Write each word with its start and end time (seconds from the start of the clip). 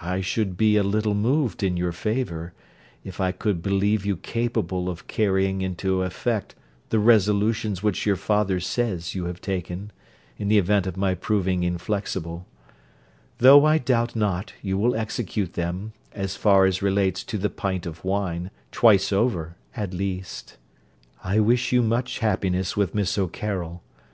I 0.00 0.22
should 0.22 0.56
be 0.56 0.78
a 0.78 0.82
little 0.82 1.12
moved 1.14 1.62
in 1.62 1.76
your 1.76 1.92
favour, 1.92 2.54
if 3.04 3.20
I 3.20 3.30
could 3.30 3.60
believe 3.60 4.06
you 4.06 4.16
capable 4.16 4.88
of 4.88 5.06
carrying 5.06 5.60
into 5.60 6.00
effect 6.02 6.54
the 6.88 6.98
resolutions 6.98 7.82
which 7.82 8.06
your 8.06 8.16
father 8.16 8.58
says 8.58 9.14
you 9.14 9.26
have 9.26 9.42
taken, 9.42 9.90
in 10.38 10.48
the 10.48 10.56
event 10.56 10.86
of 10.86 10.96
my 10.96 11.14
proving 11.14 11.62
inflexible; 11.62 12.46
though 13.36 13.66
I 13.66 13.76
doubt 13.76 14.16
not 14.16 14.54
you 14.62 14.78
will 14.78 14.94
execute 14.94 15.52
them, 15.52 15.92
as 16.14 16.36
far 16.36 16.64
as 16.64 16.80
relates 16.80 17.22
to 17.24 17.36
the 17.36 17.50
pint 17.50 17.84
of 17.84 18.02
wine, 18.02 18.50
twice 18.72 19.12
over, 19.12 19.56
at 19.76 19.92
least. 19.92 20.56
I 21.22 21.38
wish 21.38 21.70
you 21.70 21.82
much 21.82 22.20
happiness 22.20 22.78
with 22.78 22.94
Miss 22.94 23.18
O'Carroll. 23.18 23.82